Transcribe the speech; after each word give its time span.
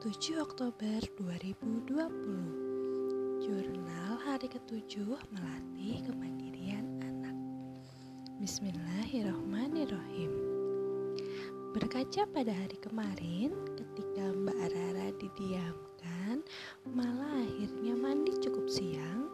7 0.00 0.40
Oktober 0.40 0.96
2020 1.20 1.92
Jurnal 3.44 4.16
hari 4.24 4.48
ketujuh 4.48 5.12
melatih 5.28 6.00
kemandirian 6.08 6.88
anak. 7.04 7.36
Bismillahirrohmanirrohim 8.40 10.32
Berkaca 11.76 12.24
pada 12.32 12.48
hari 12.48 12.80
kemarin 12.80 13.52
ketika 13.76 14.32
Mbak 14.40 14.72
Rara 14.72 15.12
didiamkan 15.20 16.48
malah 16.88 17.44
akhirnya 17.44 17.92
mandi 17.92 18.32
cukup 18.40 18.72
siang 18.72 19.28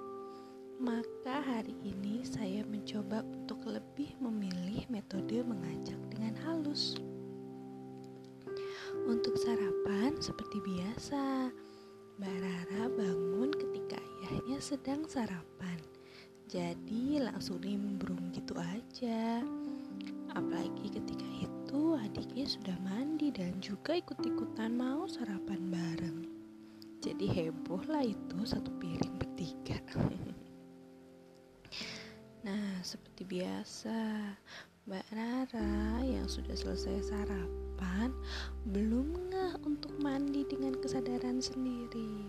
maka 0.82 1.46
hari 1.46 1.78
ini 1.86 2.26
saya 2.26 2.66
mencoba 2.66 3.22
untuk 3.22 3.62
lebih 3.70 4.18
memilih 4.18 4.82
metode 4.90 5.46
mengajak 5.46 6.02
dengan 6.10 6.34
halus. 6.42 6.98
Seperti 10.26 10.58
biasa, 10.58 11.54
Mbak 12.18 12.36
Rara 12.42 12.90
bangun 12.90 13.54
ketika 13.54 13.94
ayahnya 13.94 14.58
sedang 14.58 15.06
sarapan. 15.06 15.78
Jadi 16.50 17.22
langsung 17.22 17.62
nimbrung 17.62 18.34
gitu 18.34 18.58
aja. 18.58 19.38
Apalagi 20.34 20.98
ketika 20.98 21.28
itu 21.38 21.94
adiknya 21.94 22.42
sudah 22.42 22.74
mandi 22.82 23.30
dan 23.30 23.54
juga 23.62 24.02
ikut-ikutan 24.02 24.74
mau 24.74 25.06
sarapan 25.06 25.70
bareng. 25.70 26.26
Jadi 26.98 27.30
heboh 27.30 27.86
lah 27.86 28.02
itu 28.02 28.42
satu 28.42 28.74
piring 28.82 29.22
bertiga. 29.22 29.78
nah, 32.50 32.82
seperti 32.82 33.22
biasa, 33.22 33.94
Mbak 34.90 35.06
Rara 35.14 36.02
yang 36.02 36.26
sudah 36.26 36.58
selesai 36.58 37.14
sarapan 37.14 37.65
depan 37.76 38.08
belum 38.72 39.28
ngeh 39.28 39.52
untuk 39.68 39.92
mandi 40.00 40.48
dengan 40.48 40.72
kesadaran 40.80 41.44
sendiri. 41.44 42.24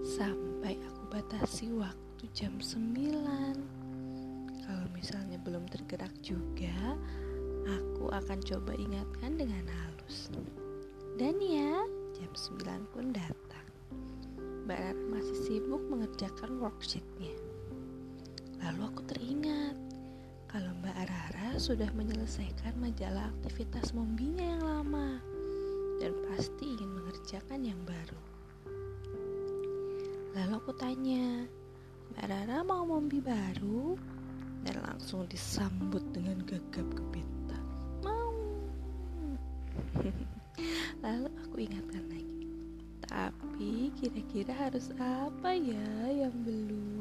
Sampai 0.00 0.80
aku 0.80 1.02
batasi 1.12 1.68
waktu 1.76 2.24
jam 2.32 2.56
9. 2.56 4.64
Kalau 4.64 4.86
misalnya 4.96 5.36
belum 5.44 5.68
tergerak 5.68 6.16
juga, 6.24 6.96
aku 7.68 8.08
akan 8.08 8.40
coba 8.40 8.72
ingatkan 8.80 9.36
dengan 9.36 9.68
halus. 9.68 10.32
Dan 11.20 11.36
ya, 11.44 11.84
jam 12.16 12.32
9 12.32 12.88
pun 12.96 13.12
datang. 13.12 13.68
Mbak 14.64 14.80
Rara 14.80 15.04
masih 15.12 15.36
sibuk 15.44 15.84
mengerjakan 15.92 16.56
worksheetnya. 16.56 17.36
Lalu 18.64 18.80
aku 18.88 19.04
teringat 19.12 19.89
kalau 20.50 20.74
Mbak 20.82 20.98
Rara 21.06 21.54
sudah 21.62 21.86
menyelesaikan 21.94 22.74
majalah 22.82 23.30
aktivitas 23.38 23.94
mombinya 23.94 24.42
yang 24.42 24.62
lama 24.66 25.22
dan 26.02 26.10
pasti 26.26 26.74
ingin 26.74 26.90
mengerjakan 26.90 27.62
yang 27.62 27.78
baru. 27.86 28.18
Lalu 30.34 30.52
aku 30.58 30.74
tanya, 30.74 31.46
Mbak 32.10 32.26
Rara 32.26 32.58
mau 32.66 32.82
mombi 32.82 33.22
baru? 33.22 33.94
Dan 34.66 34.82
langsung 34.82 35.30
disambut 35.30 36.02
dengan 36.10 36.42
gagap 36.42 36.84
gempita. 36.98 37.58
Mau. 38.02 38.34
Lalu 41.06 41.30
aku 41.46 41.56
ingatkan 41.62 42.04
lagi. 42.10 42.50
Tapi 43.06 43.94
kira-kira 44.02 44.52
harus 44.66 44.90
apa 44.98 45.54
ya 45.54 46.10
yang 46.10 46.34
belum? 46.42 46.99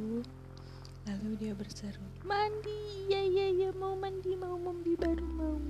Berseru, 1.70 2.02
mandi, 2.26 3.06
ya 3.14 3.22
ya 3.22 3.46
ya 3.54 3.70
mau 3.78 3.94
mandi, 3.94 4.34
mau 4.34 4.58
mandi 4.58 4.98
baru 4.98 5.22
mau. 5.22 5.62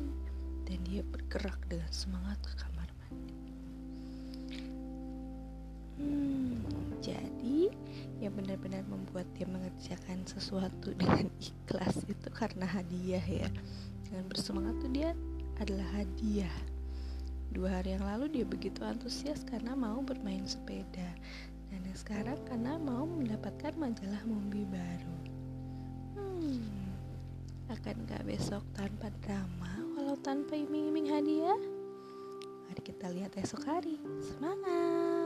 Dan 0.64 0.80
dia 0.88 1.03
bergerak 1.03 1.59
dengan 1.67 1.92
semangat 1.92 2.39
ke 2.39 2.55
kamar 2.55 2.88
mandi. 3.03 3.39
Hmm, 5.99 6.64
jadi 7.04 7.67
yang 8.23 8.32
benar-benar 8.32 8.88
membuat 8.88 9.27
dia 9.36 9.43
mengerjakan 9.43 10.23
sesuatu 10.23 10.95
dengan 11.04 11.27
ikhlas 11.36 12.08
itu 12.08 12.32
karena 12.32 12.64
hadiah 12.64 13.27
ya. 13.27 13.52
Dengan 14.08 14.23
bersemangat 14.32 14.80
tuh 14.80 14.92
dia 14.95 15.11
adalah 15.59 15.99
hadiah. 15.99 16.55
Dua 17.52 17.76
hari 17.76 17.99
yang 17.99 18.08
lalu 18.08 18.39
dia 18.39 18.48
begitu 18.48 18.88
antusias 18.88 19.43
karena 19.43 19.76
mau 19.76 19.99
bermain 19.99 20.48
sepeda 20.48 21.11
dan 21.70 21.83
sekarang 21.93 22.39
karena 22.48 22.80
mau 22.82 23.05
mendapatkan 23.05 23.76
majalah 23.77 24.23
Mombi 24.23 24.64
baru. 24.64 24.98
Akankah 27.99 28.23
besok 28.32 28.64
tanpa 28.80 29.11
drama 29.20 29.76
walau 29.99 30.15
tanpa 30.23 30.55
iming-iming 30.55 31.11
hadiah? 31.11 31.60
Mari 32.71 32.80
kita 32.80 33.11
lihat 33.11 33.36
esok 33.36 33.67
hari. 33.67 33.99
Semangat! 34.23 35.19